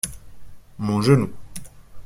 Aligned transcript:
Mon 0.79 0.99
genou. 1.03 1.31